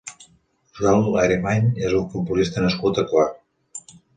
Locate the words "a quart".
3.03-3.97